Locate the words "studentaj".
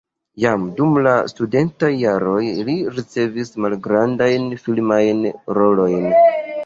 1.31-1.91